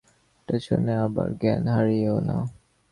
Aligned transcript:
এটা 0.39 0.57
শুনে 0.59 0.93
আবার 0.97 1.27
জ্ঞান 1.39 1.63
হারিয়ো 1.67 2.15
না। 2.27 2.37